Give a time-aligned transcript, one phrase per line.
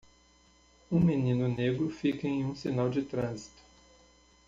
[0.91, 3.61] Um menino negro fica em um sinal de trânsito.